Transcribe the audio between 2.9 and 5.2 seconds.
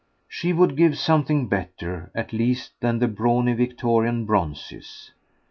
the brawny Victorian bronzes.